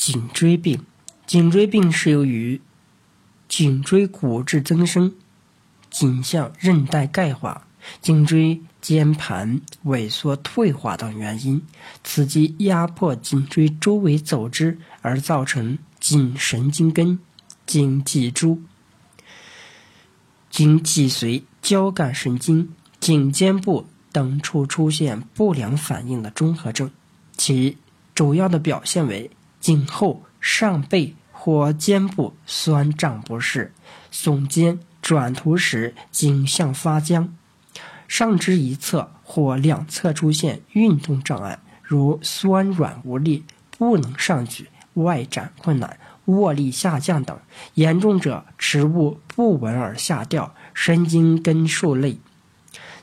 [0.00, 0.86] 颈椎病。
[1.26, 2.62] 颈椎病是由于
[3.50, 5.14] 颈椎骨质增生、
[5.90, 7.66] 颈项韧带钙化、
[8.00, 11.60] 颈椎间盘萎缩退化等原因，
[12.02, 17.18] 刺激压迫颈椎周围组织而造成颈神经根、
[17.66, 18.62] 颈脊柱、
[20.48, 26.90] 颈脊髓、交感神经、颈肩部等处出现不良反应的综合症。
[27.36, 27.76] 其
[28.14, 29.30] 主要的表现为
[29.60, 33.72] 颈后、上背或肩部酸胀不适、
[34.12, 37.32] 耸肩、转头时颈项发僵。
[38.08, 43.44] 上肢一侧或两侧出现运动障碍，如酸软无力、
[43.78, 47.36] 不能上举、外展困难、握力下降等；
[47.74, 52.18] 严重者持物不稳而下掉，神经根受累，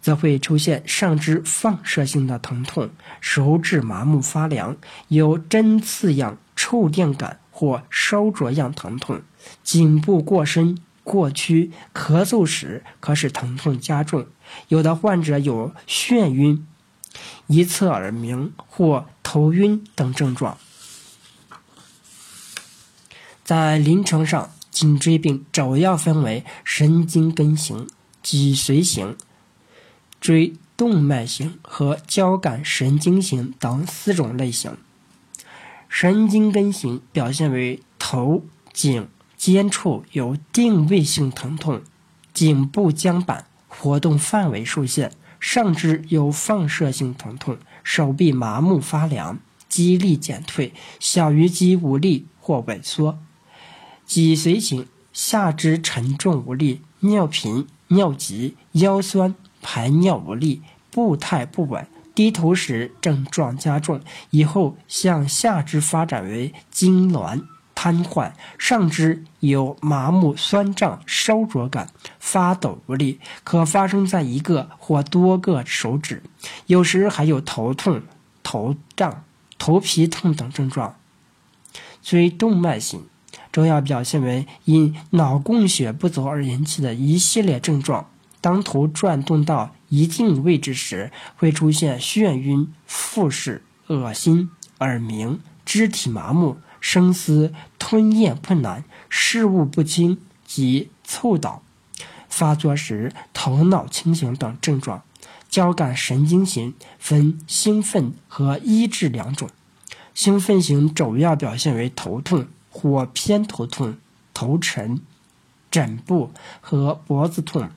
[0.00, 4.76] 则会出现上肢放射性的疼痛、手指麻木发凉、
[5.08, 9.22] 有针刺样触电感或烧灼样疼痛；
[9.64, 10.78] 颈部过深。
[11.02, 14.28] 过屈、咳嗽时，可使疼痛加重。
[14.68, 16.64] 有的患者有眩晕、
[17.48, 20.56] 一侧耳鸣或头晕等症状。
[23.42, 27.88] 在临床上，颈椎病主要分为神经根型、
[28.22, 29.16] 脊髓型、
[30.20, 34.76] 椎动脉型和交感神经型等四种类型。
[35.94, 39.06] 神经根型表现为头、颈。
[39.36, 41.82] 肩处有定位性疼痛，
[42.32, 53.18] 颈部僵板，活动范围受限；上肢有放射性疼痛，手臂麻木发凉，肌力减退，小鱼肌无力或萎缩。
[54.06, 67.42] 脊髓型下肢沉重无力，尿频、尿急，腰酸，排尿无力，步态不稳，低头时症状加重，以后向下肢发展为痉挛。
[67.74, 71.88] 瘫痪，上肢有麻木、酸胀、烧灼感，
[72.20, 76.22] 发抖无力，可发生在一个或多个手指，
[76.66, 78.02] 有时还有头痛、
[78.44, 79.24] 头胀、
[79.58, 80.94] 头皮痛等症状。
[82.02, 83.06] 椎动脉型
[83.50, 88.06] 主要表现为因脑供血不足而引起的一系列症状。
[88.40, 94.48] 当头转动到一定位置时，会出现眩晕、腹视、恶心、
[94.78, 96.56] 耳鸣、肢体麻木。
[96.80, 101.62] 声嘶、吞咽困难、视物不清及猝倒，
[102.28, 105.04] 发作时头脑清醒等症状。
[105.48, 109.48] 交感神经型分兴奋和抑制两种。
[110.12, 113.96] 兴奋型主要表现为头痛或偏头痛、
[114.34, 115.00] 头沉、
[115.70, 117.70] 枕部和脖子痛、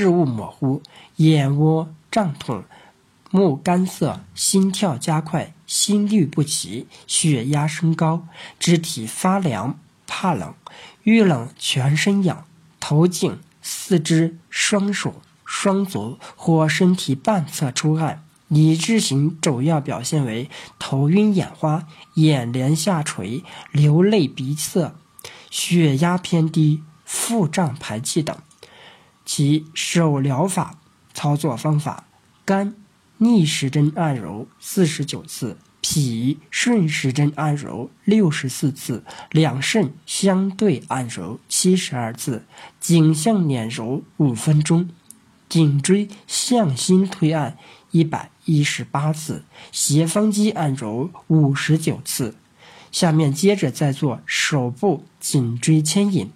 [0.00, 0.80] 视物模糊、
[1.16, 2.64] 眼窝胀痛。
[3.30, 8.26] 目干涩，心跳加快，心律不齐，血压升高，
[8.58, 10.54] 肢体发凉、怕冷、
[11.02, 12.46] 遇冷全身痒，
[12.80, 18.24] 头颈、四肢、双手、双足或身体半侧出汗。
[18.48, 24.94] 理智型主要表现为头晕眼花、眼帘下垂、流泪鼻塞、
[25.50, 28.34] 血压偏低、腹胀排气等。
[29.24, 30.78] 其手疗法
[31.14, 32.04] 操作方法：
[32.44, 32.74] 肝。
[33.22, 42.46] 逆时针按揉四十九次，脾顺时针按揉六十四次，两肾相对按揉七十二次，
[42.80, 44.88] 颈项捻揉五分钟，
[45.50, 47.58] 颈椎向心推按
[47.90, 52.36] 一百一十八次，斜方肌按揉五十九次。
[52.90, 56.30] 下面接着再做手部颈椎牵引。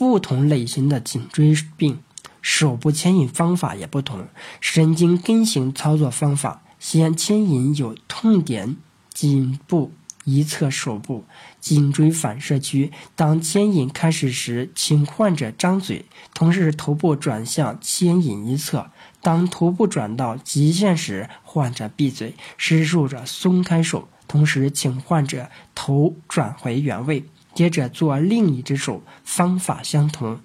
[0.00, 1.98] 不同类型的颈椎病。
[2.40, 4.28] 手部牵引方法也不同，
[4.58, 8.78] 神经根型操作方法，先牵引有痛点
[9.12, 9.92] 颈部
[10.24, 11.26] 一侧手部
[11.60, 12.90] 颈椎反射区。
[13.14, 18.90] 当牵引开始时，请患者张嘴，同时头部转向牵引一侧。
[19.20, 27.26] 当头部转到极限时，患者闭嘴，施术者松开手，同时请患者头转回原位，
[27.60, 30.40] 接着做另一只手，方法相同。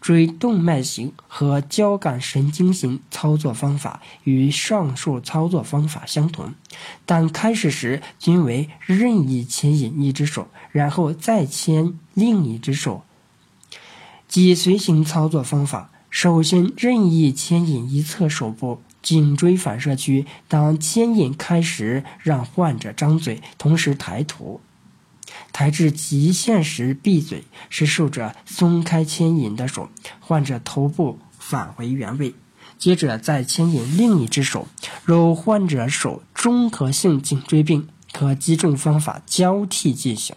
[0.00, 6.52] 椎动脉型和交感神经型操作方法与上述操作方法相同，
[7.06, 13.04] 但开始时均为任意牵引一只手，然后再牵另一只手。
[14.26, 24.60] 脊髓型操作方法，首先任意牵引一侧手部颈椎反射区，当牵引开始，让患者张嘴，同时抬头。
[25.52, 29.88] 抬至极限时闭嘴，是受者松开牵引的手，
[30.20, 32.34] 患者头部返回原位。
[32.78, 34.68] 接着再牵引另一只手。
[35.04, 40.36] 若患者手综合性颈椎病，可几种方法交替进行。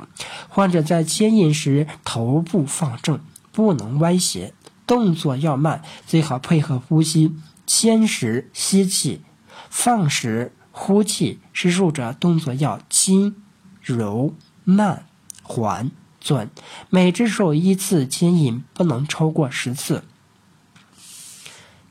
[0.50, 3.20] 患者在牵引时头部放正，
[3.52, 4.56] 不能歪斜，
[4.88, 7.36] 动作要慢，最好配合呼吸。
[7.68, 9.22] 牵时吸气，
[9.70, 11.40] 放时呼气。
[11.54, 13.36] 施术者动作要轻、
[13.82, 14.34] 柔、
[14.72, 15.06] 慢、
[15.44, 16.50] 缓、准。
[16.90, 20.04] 每只手依次牵引不能超过十次。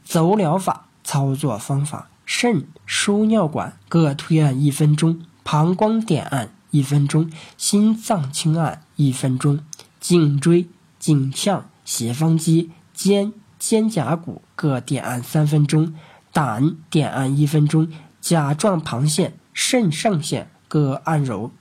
[0.05, 9.61] 走疗法操作方法：肾输尿管各推按一分钟，膀胱点按一分钟，心脏轻按一分钟，
[10.01, 10.69] 颈椎、
[10.99, 15.95] 颈项、斜方肌、肩、肩胛骨各点按三分钟，
[16.33, 17.89] 胆点按一分钟，
[18.21, 21.53] 甲状旁腺、肾上腺各按揉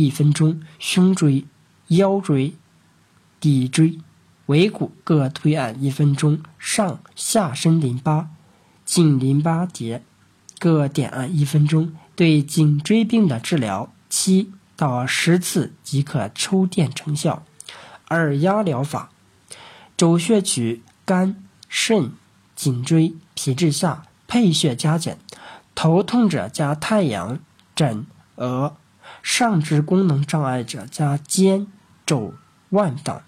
[0.00, 1.44] 一分钟，胸椎、
[1.88, 2.54] 腰椎、
[3.38, 3.98] 骶椎。
[4.46, 8.30] 尾骨各推按一分钟，上下身淋巴、
[8.86, 10.02] 颈淋巴结
[10.58, 11.92] 各点按一分钟。
[12.16, 17.44] 对颈椎病的治疗，七到十次即可抽电成效。
[18.08, 19.10] 耳压疗法，
[19.96, 22.12] 走穴取肝、肾、
[22.56, 25.18] 颈椎、皮质下，配穴加减。
[25.74, 27.38] 头痛者加太阳、
[27.76, 28.06] 枕、
[28.36, 28.74] 额；
[29.22, 31.66] 上肢功能障碍者加肩、
[32.06, 32.34] 肘、
[32.70, 33.20] 腕等。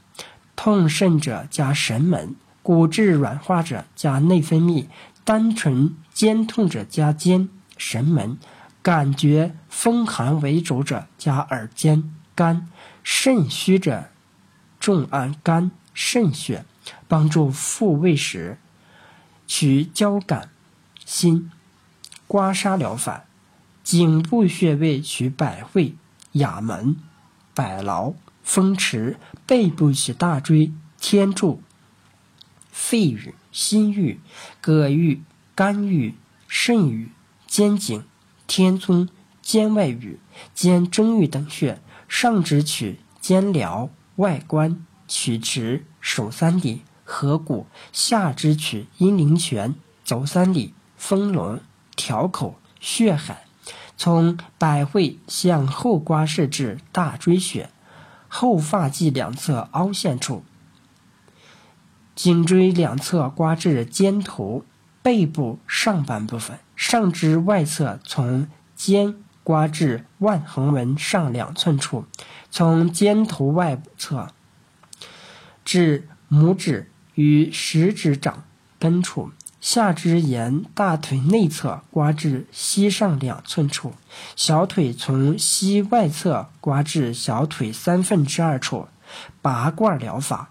[0.54, 4.86] 痛肾者加神门，骨质软化者加内分泌，
[5.24, 8.38] 单纯肩痛者加肩、神门，
[8.82, 12.68] 感觉风寒为主者加耳尖、肝，
[13.02, 14.04] 肾虚者
[14.78, 16.64] 重按肝、肾穴，
[17.08, 18.58] 帮助复位时
[19.46, 20.50] 取交感、
[21.04, 21.50] 心。
[22.28, 23.24] 刮痧疗法，
[23.84, 25.94] 颈部穴位取百会、
[26.32, 26.96] 哑门、
[27.54, 28.14] 百劳。
[28.42, 31.62] 风池背部取大椎、天柱、
[32.70, 34.18] 肺俞、心俞、
[34.60, 35.22] 膈俞、
[35.54, 36.14] 肝俞、
[36.48, 37.12] 肾俞、
[37.46, 38.04] 肩颈、
[38.48, 39.08] 天宗、
[39.40, 40.18] 肩外俞、
[40.54, 41.80] 肩中俞等穴。
[42.08, 49.74] 上肢取肩髎、外关、曲池、手三里、合谷；下肢取阴陵泉、
[50.04, 51.60] 足三里、丰隆、
[51.96, 53.46] 条口、血海。
[54.02, 57.70] 从百会向后刮拭至大椎穴。
[58.26, 60.42] 后发际两侧凹陷处，
[62.16, 64.64] 颈椎两侧刮至肩头
[65.02, 72.04] 背部上半部分，上肢外侧从肩刮至腕横纹上两寸处，
[72.50, 74.32] 从肩头外侧
[75.64, 78.42] 至拇指与食指掌
[78.80, 79.30] 根处。
[79.62, 83.94] 下肢沿大腿内侧刮至膝上两寸处，
[84.34, 88.88] 小腿从膝外侧刮至小腿三分之二处。
[89.40, 90.50] 拔罐疗法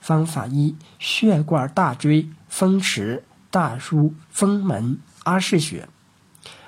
[0.00, 5.88] 方法一：血罐大椎、风池、大枢、风门、阿是穴。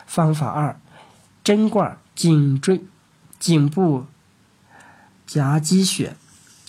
[0.06, 0.78] 方法二：
[1.42, 2.84] 针罐颈椎、
[3.40, 4.06] 颈部
[5.26, 6.16] 夹击穴，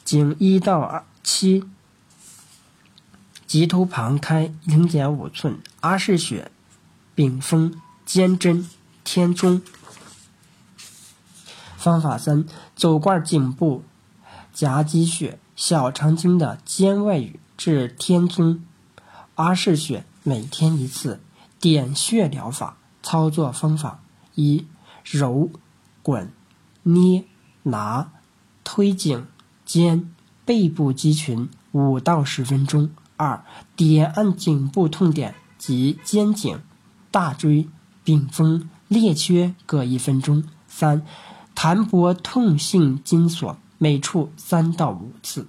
[0.04, 1.66] 颈一到二七。
[3.54, 6.50] 棘突旁开零点五寸，阿是穴，
[7.14, 8.68] 丙风、肩贞、
[9.04, 9.62] 天中。
[11.78, 13.84] 方法三：走罐颈部
[14.52, 18.66] 夹击穴，小肠经的肩外俞至天宗，
[19.36, 21.22] 阿是穴，每天一次。
[21.60, 24.00] 点穴疗法操作方法
[24.34, 24.66] 一：
[25.04, 25.52] 揉、
[26.02, 26.34] 滚、
[26.82, 27.24] 捏、
[27.62, 28.12] 拿、
[28.64, 29.28] 推颈、
[29.64, 30.12] 肩、
[30.44, 32.90] 背部肌群五到十分钟。
[33.18, 33.44] 二
[33.76, 36.60] 点按颈部痛点及肩颈、
[37.12, 37.68] 大椎、
[38.04, 40.44] 柄峰、列缺各一分钟。
[40.68, 41.06] 三
[41.54, 45.48] 弹拨痛性筋索，每处三到五次。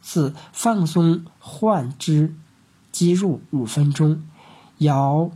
[0.00, 2.36] 四放松患肢
[2.92, 4.22] 肌肉五分钟，
[4.78, 5.30] 摇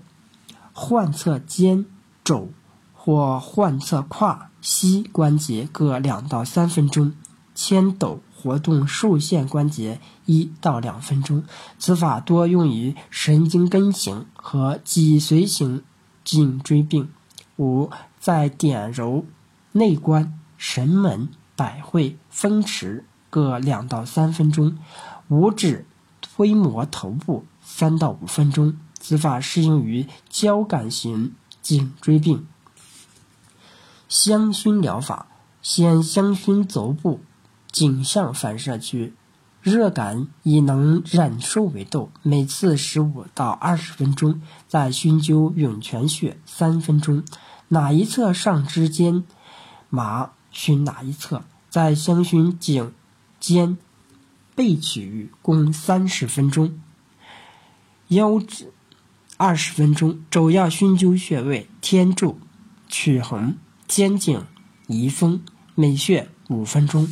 [0.72, 1.84] 患侧肩、
[2.22, 2.50] 肘
[2.92, 7.14] 或患侧胯、膝关节各两到三分钟，
[7.54, 8.20] 牵抖。
[8.40, 11.42] 活动受限关节一到两分钟，
[11.80, 15.82] 此法多用于神经根型和脊髓型
[16.22, 17.10] 颈椎病。
[17.56, 17.90] 五，
[18.20, 19.24] 在点揉
[19.72, 24.78] 内关、神门、百会、风池各两到三分钟，
[25.26, 25.84] 五指
[26.20, 28.78] 推摩头部三到五分钟。
[29.00, 32.46] 此法适用于交感型颈椎病。
[34.08, 35.26] 香薰疗法，
[35.60, 37.20] 先香薰足部。
[37.70, 39.12] 颈项反射区，
[39.60, 47.22] 热感以能忍受为度，每次十五到二十分钟，再熏灸涌泉穴三分钟，
[47.68, 49.24] 哪一侧上肢间
[49.90, 52.92] 麻熏哪一侧，再香薰颈、
[53.38, 53.76] 肩、
[54.54, 56.80] 背区域共三十分钟，
[58.08, 58.72] 腰指
[59.36, 62.38] 二十分钟，主要熏灸穴位：天柱、
[62.88, 63.56] 曲横、
[63.86, 64.44] 肩颈、
[64.86, 65.42] 仪风、
[65.74, 67.06] 美穴五分钟。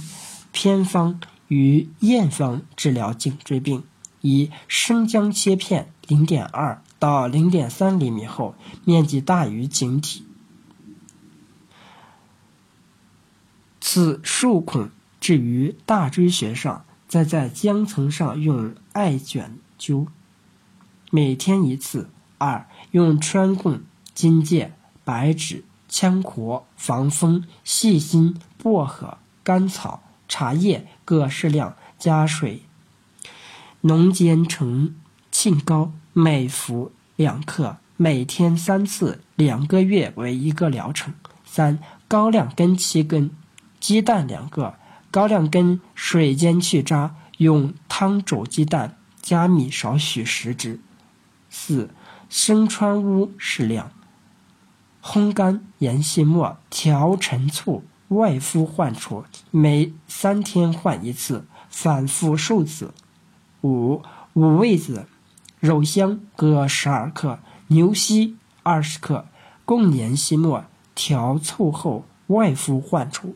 [0.56, 3.84] 偏方与验方治疗颈椎病：
[4.22, 8.54] 以生姜切片零点二到零点三厘米厚，
[8.86, 10.24] 面积大于颈体。
[13.82, 14.88] 此数孔
[15.20, 20.06] 置于大椎穴上，再在姜层上用艾卷灸，
[21.10, 22.08] 每天一次。
[22.38, 23.82] 二、用川贡、
[24.14, 24.72] 荆芥、
[25.04, 32.62] 白芷、羌活、防风、细辛、薄荷、甘草、茶叶各适量，加水
[33.82, 34.94] 浓煎成
[35.30, 41.14] 沁膏，每服两克，每天三次，两个月为一个疗程。
[41.44, 41.78] 三、
[42.08, 43.30] 高粱根七根。
[43.78, 44.74] 鸡蛋两个，
[45.10, 50.80] 高粱根水煎去渣，用汤煮鸡蛋，加米少许食之。
[51.48, 51.90] 四、
[52.28, 53.92] 生川乌适量，
[55.00, 62.94] 烘干研细末，调陈醋，外敷患处，每三天换一次，反复数次。
[63.62, 64.02] 五、
[64.34, 65.06] 五味子、
[65.58, 69.26] 肉香各十二克，牛膝二十克，
[69.64, 73.34] 共研细末，调醋后，外敷患处。